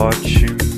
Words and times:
Hot 0.00 0.69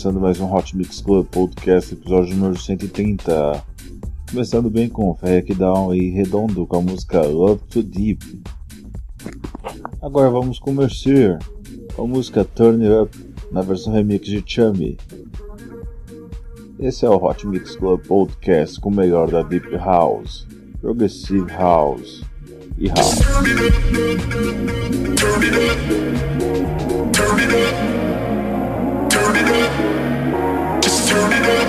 começando 0.00 0.18
mais 0.18 0.40
um 0.40 0.50
Hot 0.50 0.74
Mix 0.74 1.02
Club 1.02 1.26
Podcast, 1.26 1.92
episódio 1.92 2.34
número 2.34 2.58
130. 2.58 3.62
Começando 4.30 4.70
bem 4.70 4.88
com 4.88 5.14
Ferrec 5.14 5.52
Down 5.52 5.94
e 5.94 6.08
Redondo 6.08 6.66
com 6.66 6.76
a 6.78 6.80
música 6.80 7.20
Love 7.20 7.60
Too 7.68 7.82
Deep. 7.82 8.40
Agora 10.00 10.30
vamos 10.30 10.58
com 10.58 10.74
com 11.94 12.02
a 12.02 12.06
música 12.06 12.46
Turn 12.46 12.82
It 12.82 12.94
Up 12.94 13.34
na 13.52 13.60
versão 13.60 13.92
remix 13.92 14.26
de 14.26 14.42
Chummy. 14.46 14.96
Esse 16.78 17.04
é 17.04 17.10
o 17.10 17.22
Hot 17.22 17.46
Mix 17.46 17.76
Club 17.76 18.00
Podcast 18.06 18.80
com 18.80 18.88
o 18.88 18.94
melhor 18.94 19.30
da 19.30 19.42
Deep 19.42 19.68
House, 19.76 20.48
Progressive 20.80 21.52
House 21.52 22.22
e 22.78 22.88
House. 22.88 23.20
Don't 31.20 31.59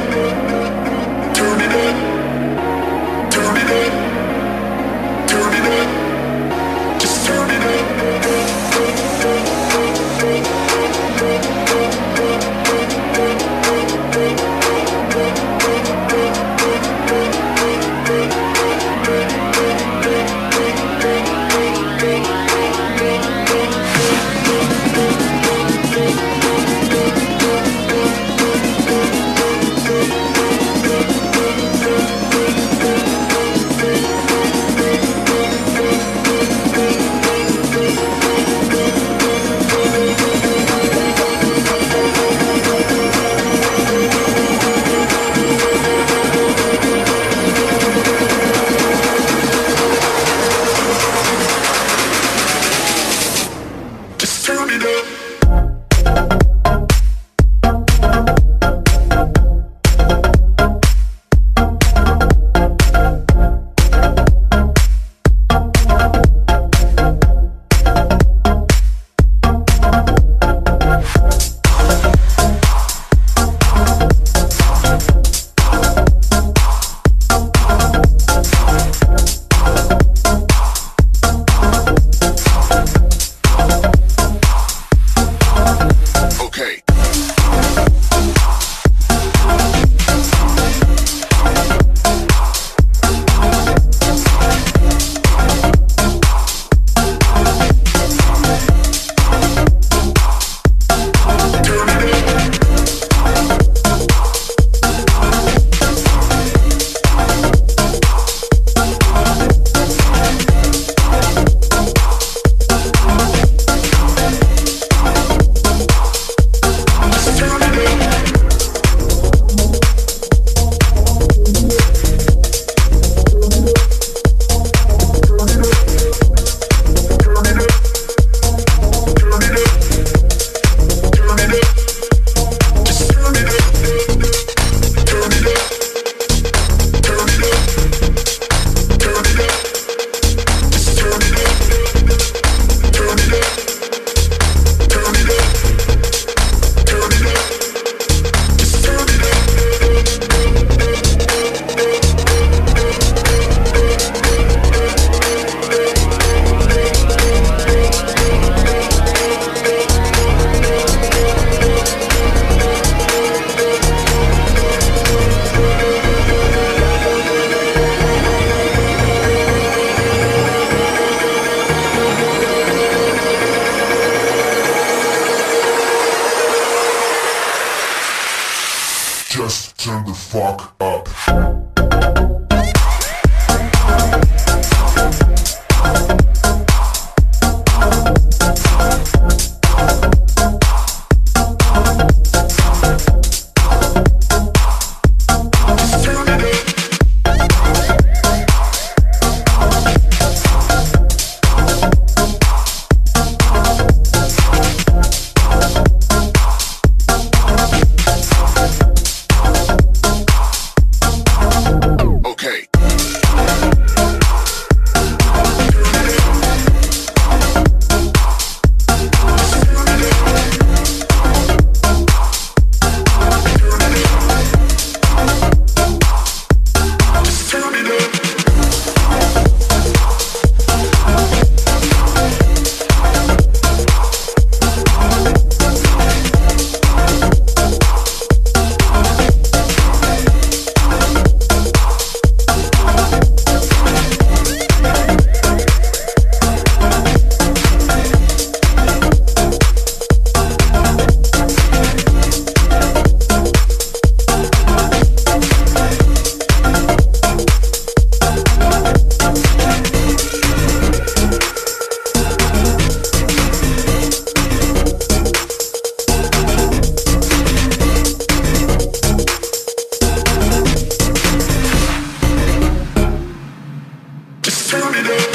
turn 274.72 274.96
it 274.96 275.06
up. 275.06 275.31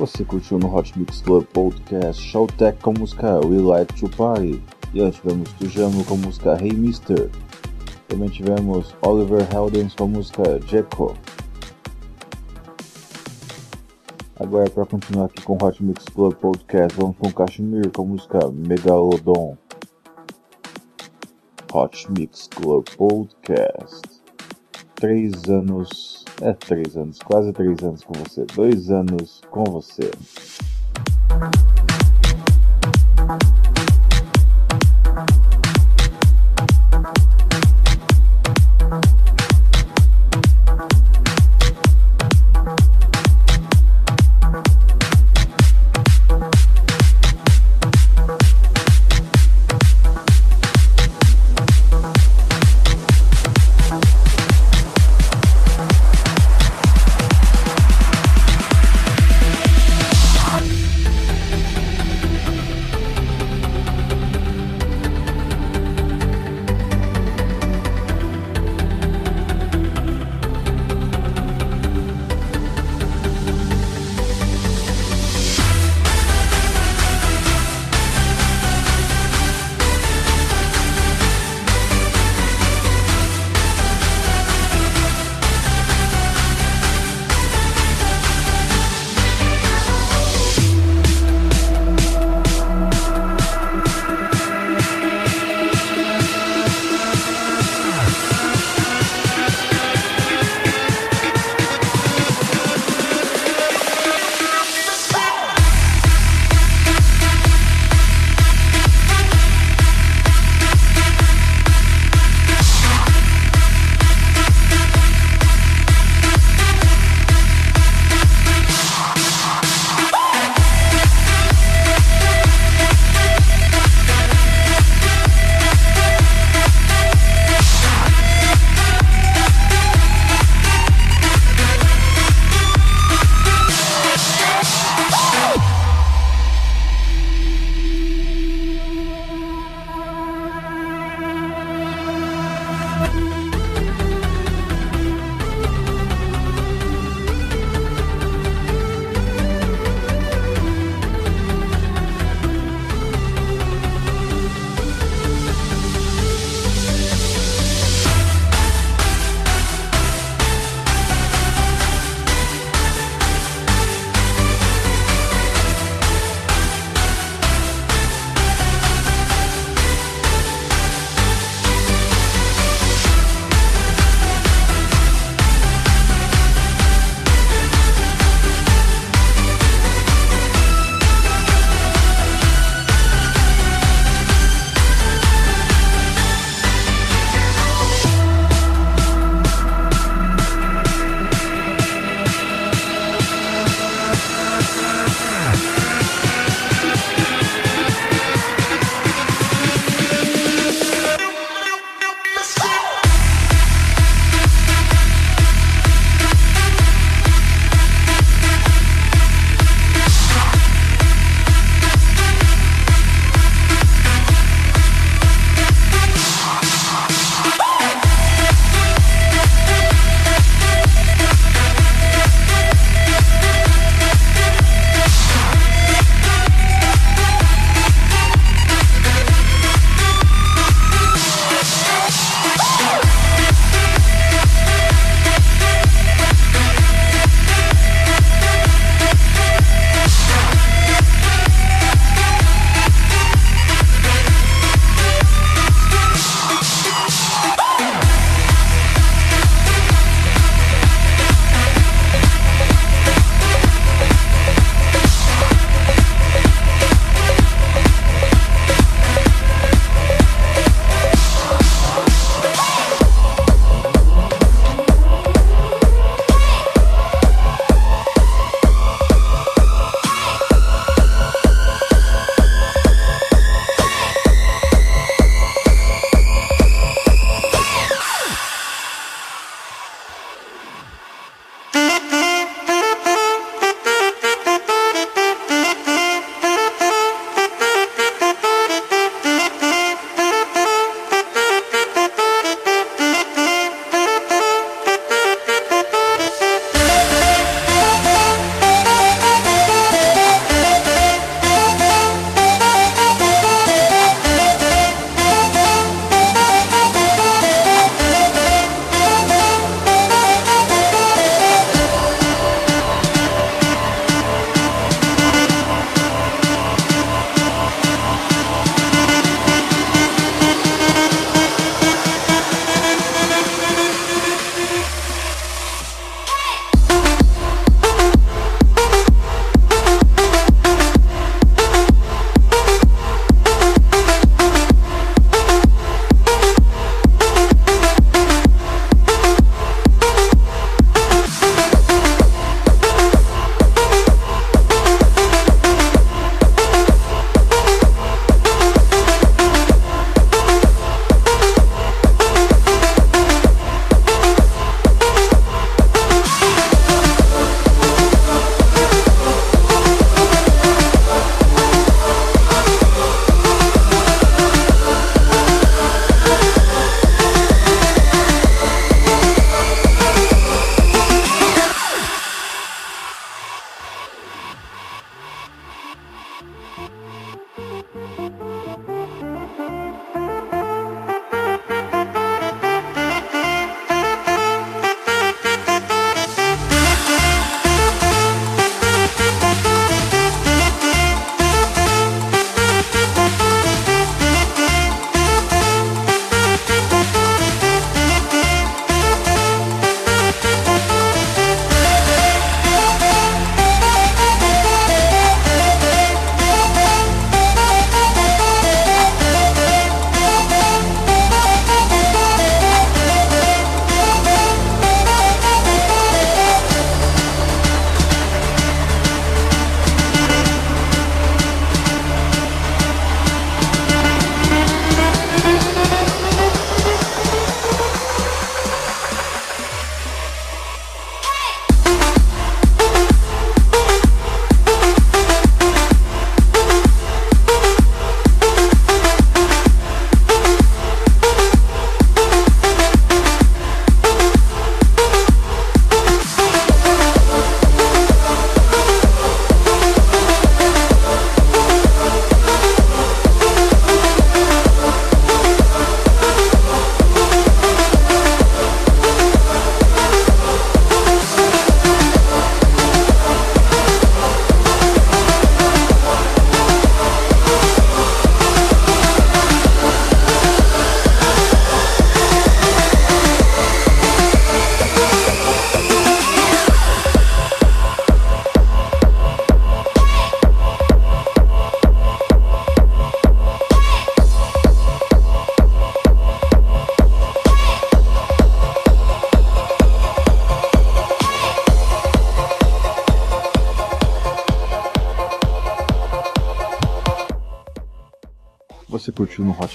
Você 0.00 0.24
curtiu 0.24 0.58
no 0.58 0.74
Hot 0.74 0.98
Mix 0.98 1.20
Club 1.20 1.44
Podcast 1.52 2.22
Showtech 2.22 2.80
com 2.80 2.92
a 2.92 3.00
música 3.00 3.38
We 3.44 3.58
Like 3.58 3.92
to 4.00 4.08
Party. 4.08 4.62
E 4.94 5.00
antes 5.02 5.20
tivemos 5.20 5.52
Tujamo 5.52 6.02
com 6.06 6.14
a 6.14 6.16
música 6.16 6.56
Hey 6.58 6.72
Mister. 6.72 7.30
Também 8.08 8.30
tivemos 8.30 8.94
Oliver 9.02 9.46
Heldens 9.52 9.94
com 9.94 10.04
a 10.04 10.08
música 10.08 10.42
Jekyll. 10.66 11.14
Agora, 14.36 14.70
para 14.70 14.86
continuar 14.86 15.26
aqui 15.26 15.42
com 15.42 15.58
o 15.60 15.66
Hot 15.66 15.84
Mix 15.84 16.06
Club 16.06 16.34
Podcast, 16.36 16.98
vamos 16.98 17.16
com 17.18 17.30
Kashmir 17.30 17.92
com 17.92 18.02
a 18.02 18.06
música 18.06 18.38
Megalodon. 18.50 19.58
Hot 21.74 22.10
Mix 22.10 22.48
Club 22.48 22.86
Podcast. 22.96 24.19
Três 25.00 25.48
anos. 25.48 26.24
É, 26.42 26.52
três 26.52 26.94
anos, 26.94 27.18
quase 27.20 27.52
três 27.54 27.82
anos 27.82 28.04
com 28.04 28.12
você. 28.12 28.44
Dois 28.54 28.90
anos 28.90 29.40
com 29.50 29.64
você. 29.64 30.10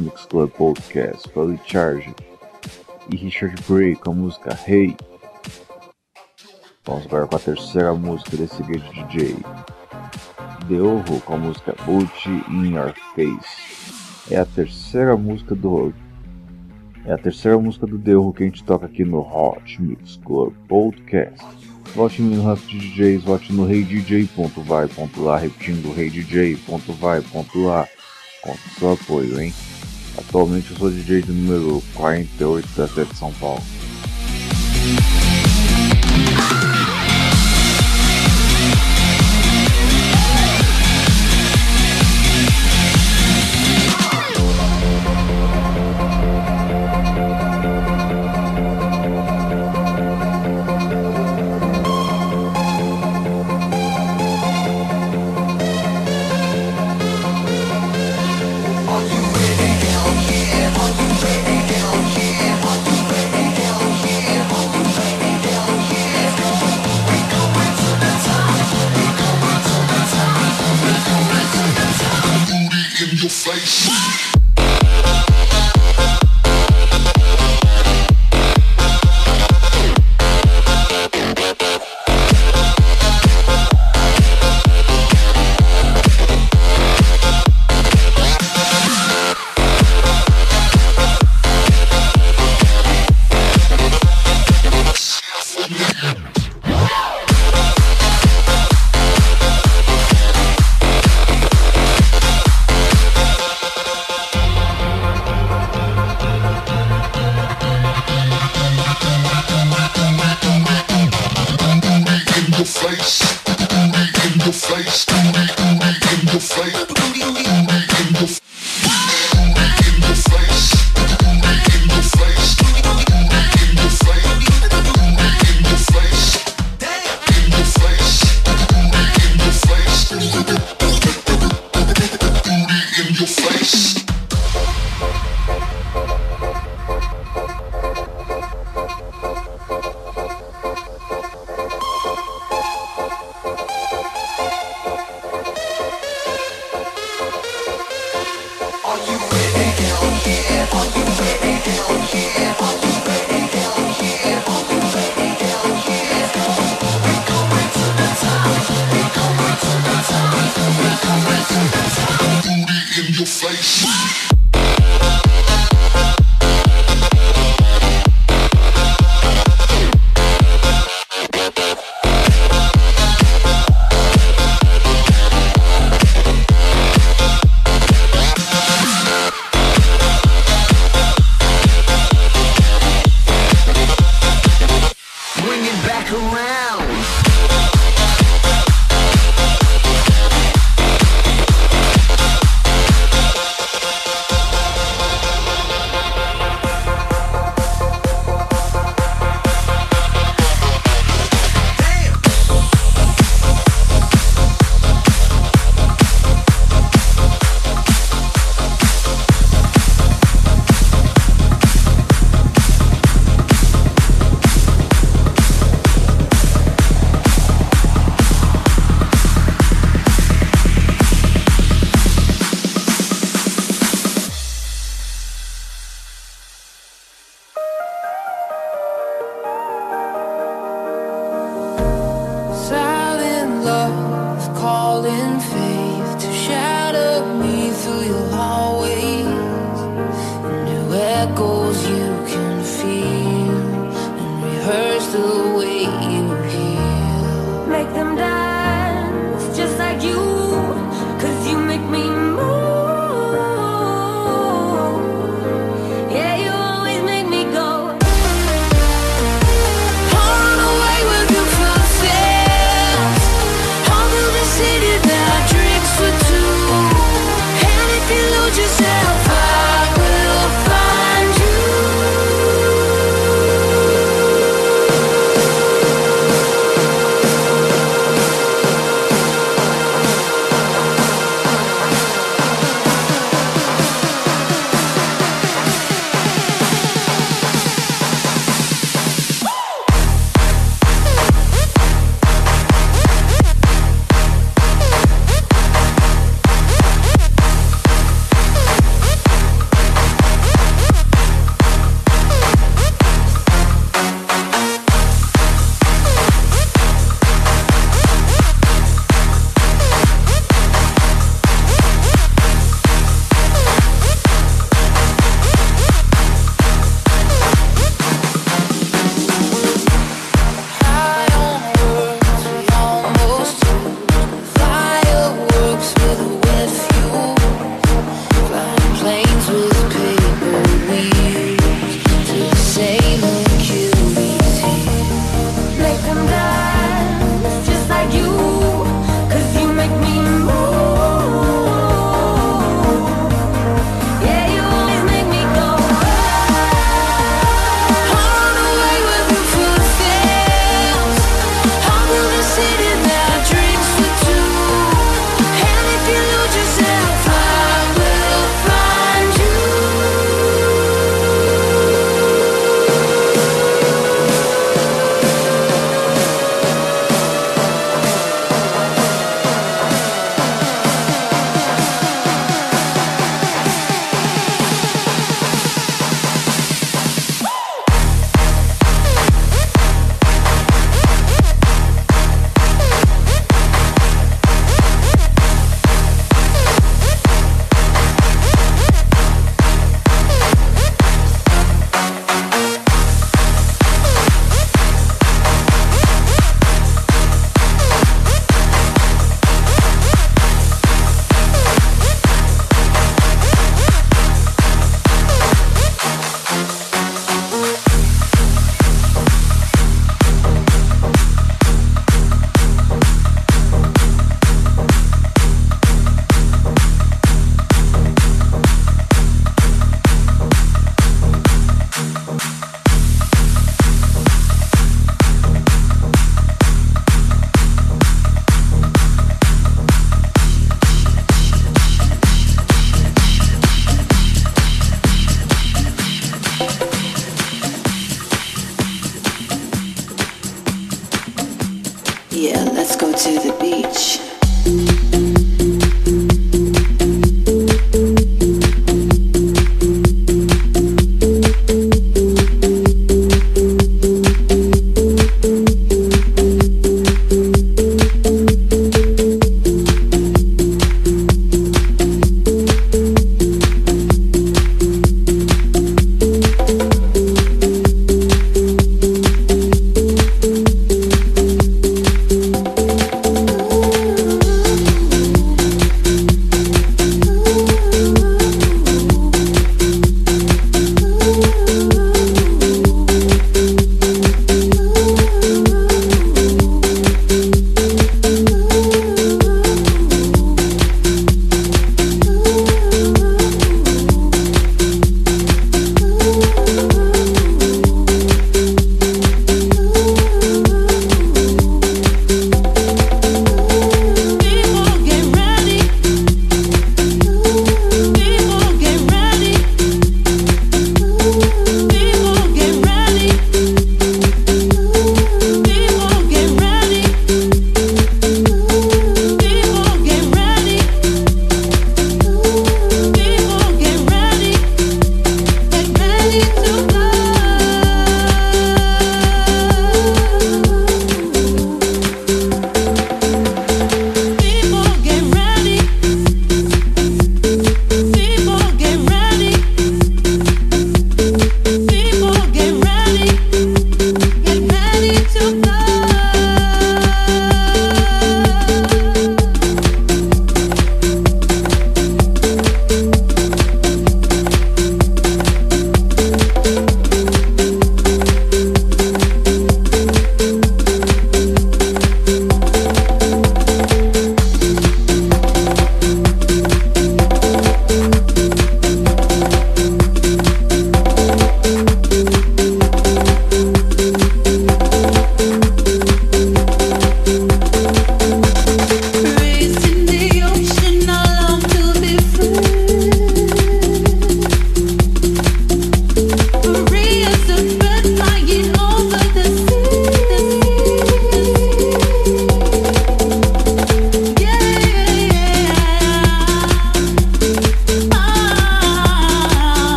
Mix 0.00 0.24
Club 0.26 0.50
Podcast 0.50 1.28
foi 1.30 1.58
Charge 1.66 2.14
e 3.12 3.16
Richard 3.16 3.54
Bray 3.68 3.94
com 3.94 4.10
a 4.10 4.14
música 4.14 4.58
Hey. 4.66 4.96
Vamos 6.84 7.06
agora 7.06 7.26
com 7.26 7.36
a 7.36 7.38
terceira 7.38 7.94
música 7.94 8.36
desse 8.36 8.62
grande 8.62 9.04
DJ. 9.04 9.36
Deorro 10.66 11.20
com 11.20 11.34
a 11.34 11.38
música 11.38 11.74
Boot 11.84 12.28
in 12.48 12.74
Your 12.74 12.94
Face. 13.14 14.32
É 14.34 14.38
a 14.38 14.46
terceira 14.46 15.16
música 15.16 15.54
do 15.54 15.92
é 17.04 17.12
a 17.12 17.18
terceira 17.18 17.58
música 17.58 17.86
do 17.86 17.96
Deorro 17.96 18.32
que 18.32 18.42
a 18.42 18.46
gente 18.46 18.62
toca 18.64 18.86
aqui 18.86 19.04
no 19.04 19.20
Hot 19.20 19.80
Mix 19.80 20.16
Club 20.24 20.52
Podcast. 20.68 21.44
Vote 21.94 22.22
no 22.22 22.46
Rap 22.46 22.60
DJs, 22.60 23.24
vote 23.24 23.52
no 23.52 23.64
reidj.vai.lá, 23.66 25.38
repetindo 25.38 25.92
reidj.vai.lá. 25.92 27.88
Conto 28.42 28.60
seu 28.78 28.92
apoio, 28.92 29.40
hein? 29.40 29.52
Atualmente 30.20 30.70
eu 30.70 30.76
sou 30.76 30.90
DJ 30.90 31.22
do 31.22 31.32
número 31.32 31.82
48 31.94 32.68
da 32.76 32.86
cidade 32.86 33.10
de 33.10 33.16
São 33.16 33.32
Paulo. 33.34 33.62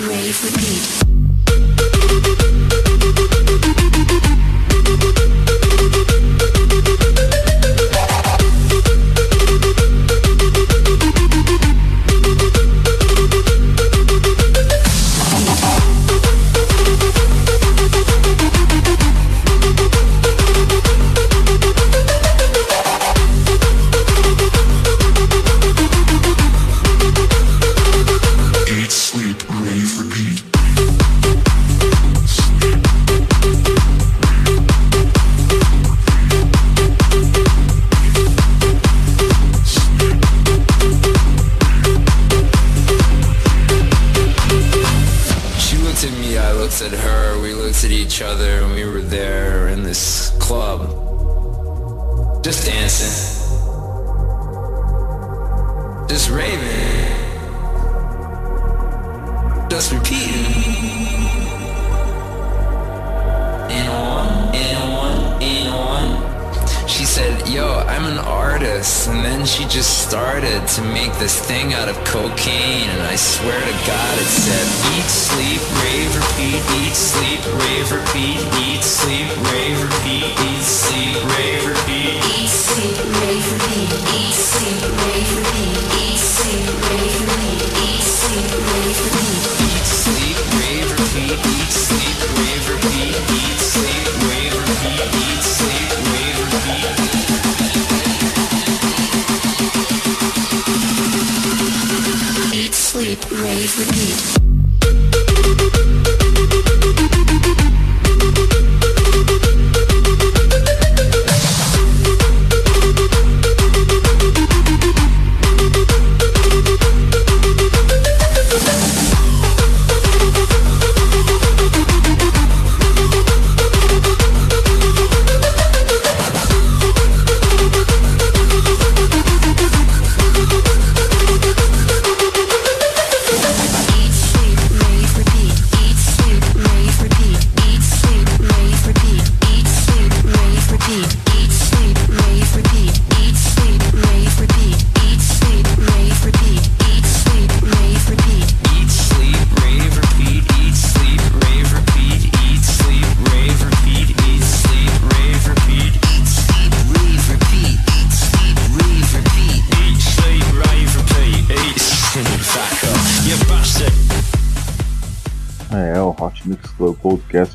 Ready 0.00 0.32
for 0.32 0.50
beat. 0.56 0.99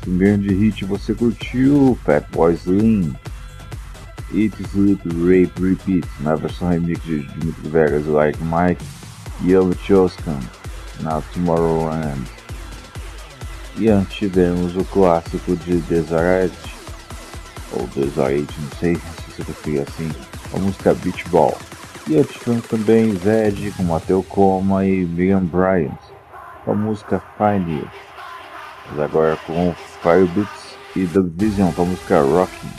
Repeat. 0.06 0.18
grande 0.18 0.54
hit 0.54 0.84
você 0.84 1.14
curtiu, 1.14 1.98
Fatboy 2.04 2.54
Slim, 2.54 3.14
Eat, 4.34 4.60
Sleep, 4.62 5.00
Rape, 5.04 5.52
Repeat, 5.60 6.06
na 6.20 6.34
versão 6.34 6.70
remix 6.70 7.02
de 7.04 7.22
Dimitri 7.22 7.68
Vegas, 7.68 8.06
Like 8.06 8.38
Mike, 8.42 8.84
Yellow 9.44 9.74
Choskan, 9.74 10.40
na 11.00 11.20
Tomorrowland. 11.32 12.20
E 13.78 13.88
antes 13.88 14.16
tivemos 14.16 14.76
o 14.76 14.84
clássico 14.84 15.54
de 15.56 15.78
Deseret, 15.82 16.52
ou 17.72 17.86
Deseret, 17.88 18.48
não 18.60 18.78
sei 18.78 18.96
se 18.96 19.30
você 19.30 19.44
preferir 19.44 19.82
assim, 19.82 20.10
a 20.54 20.58
música 20.58 20.94
Beach 20.94 21.28
Ball. 21.28 21.56
E 22.08 22.16
antes 22.16 22.34
tivemos 22.36 22.66
também 22.66 23.16
Zed 23.16 23.72
com 23.76 23.82
Mateo 23.82 24.22
Coma 24.22 24.84
e 24.84 25.04
Megan 25.04 25.44
Bryant, 25.44 25.98
com 26.64 26.72
a 26.72 26.74
música 26.74 27.22
Find 27.36 27.68
You. 27.68 27.88
Mas 28.90 29.00
agora 29.00 29.36
com 29.46 29.74
Firebeats 30.06 30.76
e 30.94 31.04
The 31.04 31.20
Vision 31.20 31.72
com 31.72 31.82
a 31.82 31.84
música 31.86 32.20
Rocking. 32.20 32.70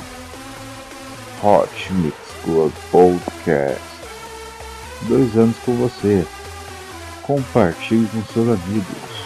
Hot 1.44 1.94
Mix 1.96 2.16
Club 2.46 2.72
Podcast. 2.90 3.82
Dois 5.10 5.36
anos 5.36 5.58
com 5.66 5.76
você. 5.76 6.26
Compartilhe 7.24 8.08
com 8.08 8.24
seus 8.32 8.48
amigos. 8.48 9.17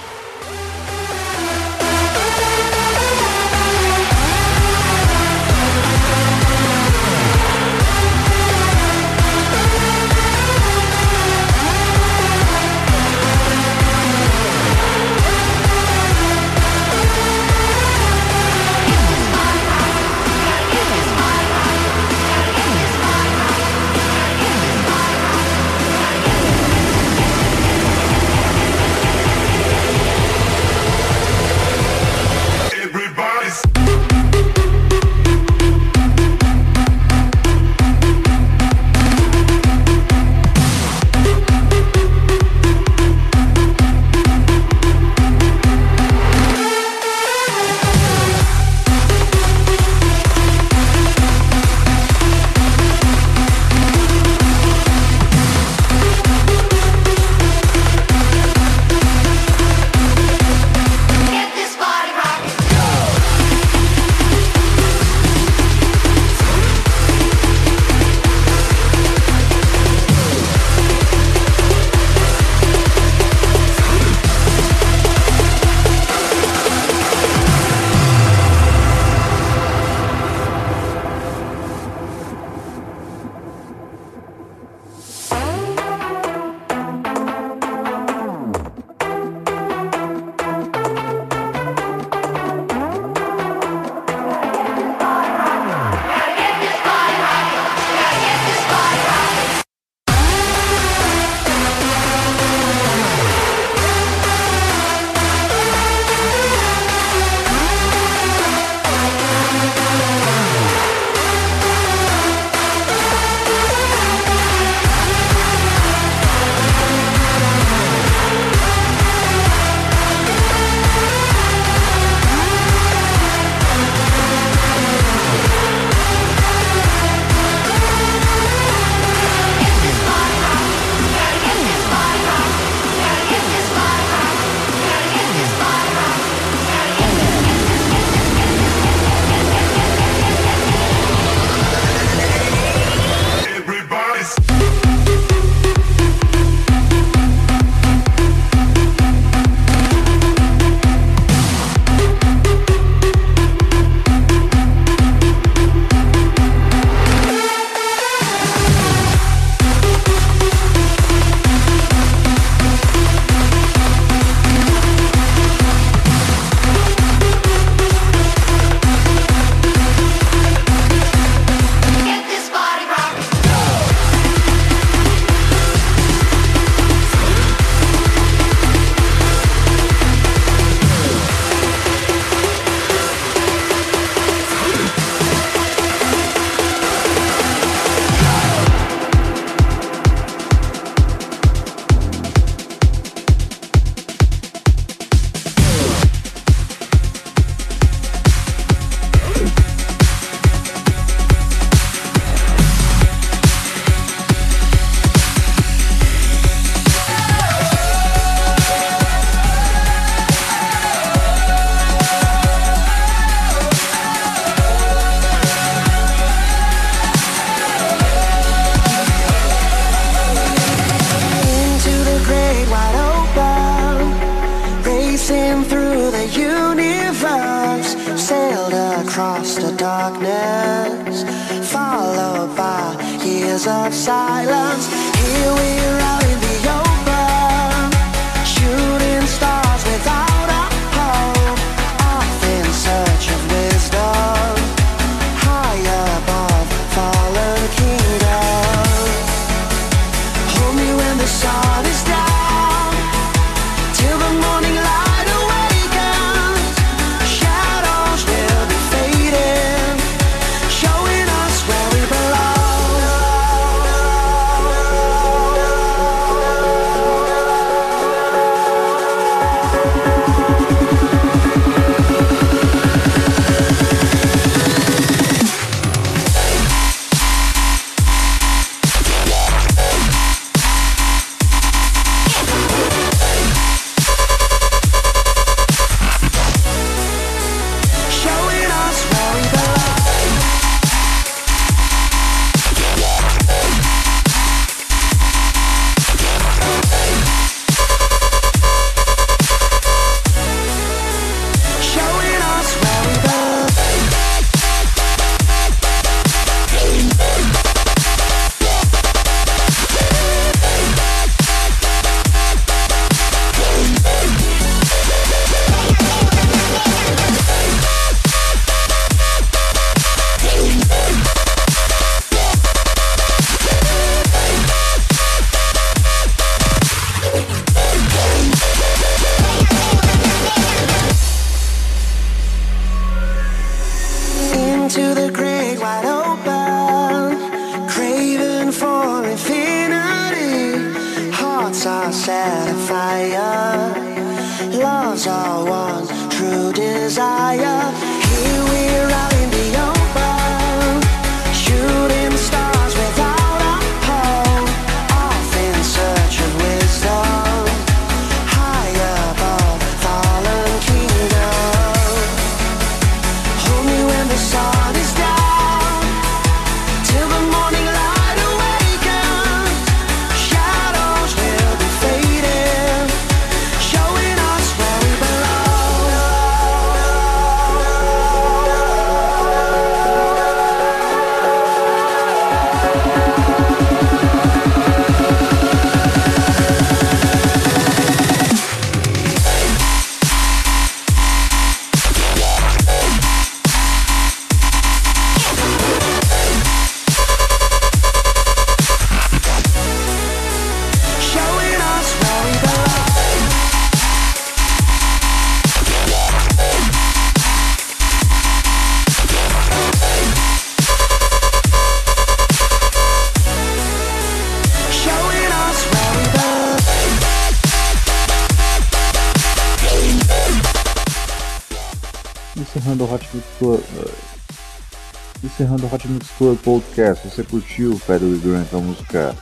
Encerrando 425.62 425.86
o 425.86 425.94
Hot 425.94 426.08
Mix 426.08 426.28
Club 426.38 426.58
Podcast. 426.60 427.30
Você 427.30 427.44
curtiu 427.44 427.94
o 427.94 428.00
Pedro 428.00 428.36
Grant 428.40 428.74
a 428.74 428.78
música 428.78 429.36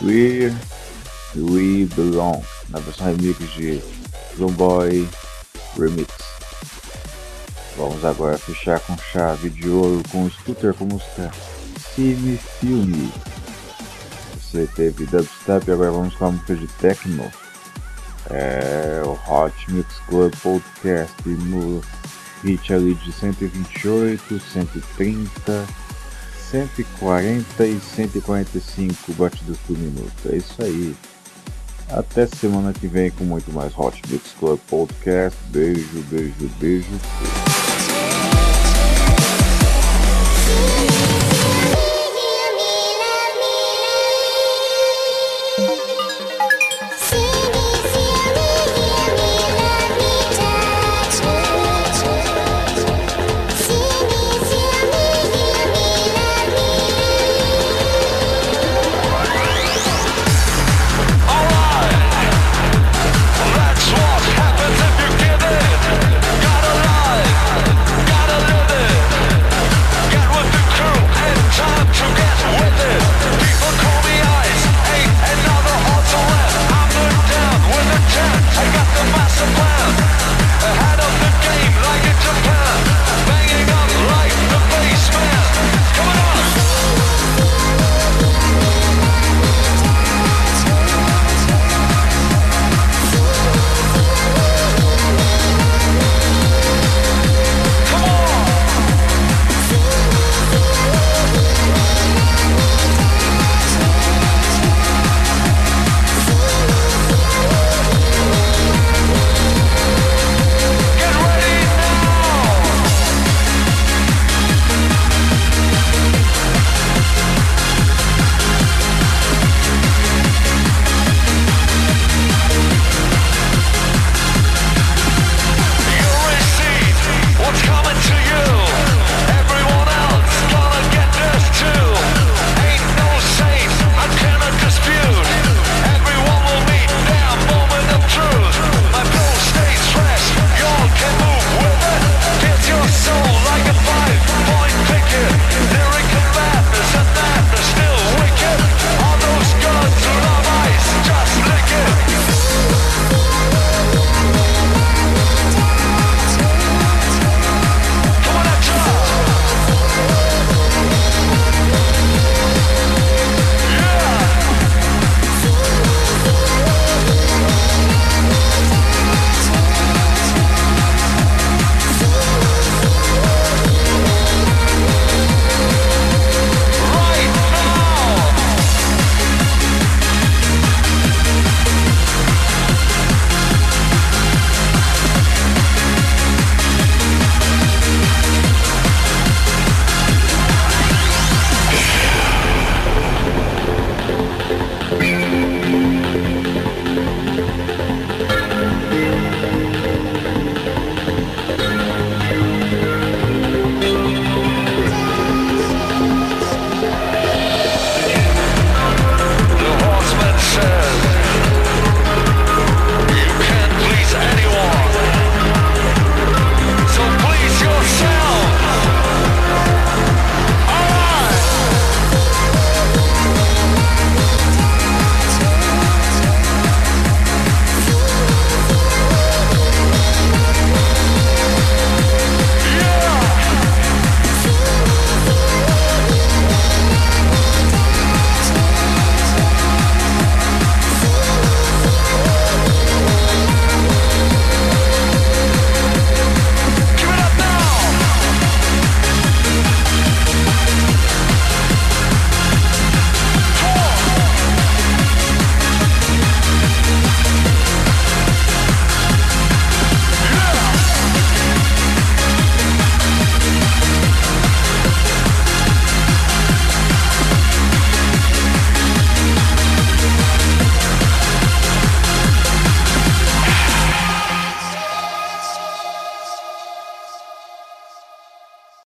Where 0.00 0.54
We 1.34 1.86
Belong 1.96 2.40
na 2.68 2.78
versão 2.78 3.08
remix 3.08 3.38
de 3.54 3.82
Boy 4.56 5.08
Remix. 5.76 6.08
Vamos 7.76 8.04
agora 8.04 8.38
fechar 8.38 8.78
com 8.80 8.96
chave 8.96 9.50
de 9.50 9.68
ouro 9.68 10.00
com 10.12 10.24
o 10.24 10.30
Scooter 10.30 10.74
com 10.74 10.84
música 10.84 11.32
Cine 11.92 12.38
Filme. 12.60 13.12
Você 14.40 14.68
teve 14.76 15.06
dubstep, 15.06 15.72
agora 15.72 15.90
vamos 15.90 16.14
com 16.14 16.26
a 16.26 16.30
música 16.30 16.54
de 16.54 16.68
techno. 16.68 17.28
É 18.30 19.02
o 19.04 19.18
Hot 19.28 19.72
Mix 19.72 19.88
Club 20.06 20.32
Podcast 20.36 21.28
no 21.28 21.82
hit 22.44 22.72
ali 22.72 22.94
de 22.94 23.12
128, 23.12 24.38
130, 24.38 25.66
140 26.50 27.66
e 27.66 27.80
145 27.80 29.12
batidas 29.14 29.56
por 29.66 29.76
minuto. 29.76 30.12
É 30.30 30.36
isso 30.36 30.62
aí. 30.62 30.94
Até 31.88 32.26
semana 32.26 32.72
que 32.72 32.86
vem 32.86 33.10
com 33.10 33.24
muito 33.24 33.52
mais 33.52 33.76
Hot 33.78 34.00
Mix 34.08 34.34
Club 34.38 34.58
Podcast. 34.68 35.38
Beijo, 35.50 36.02
beijo, 36.10 36.50
beijo. 36.58 37.63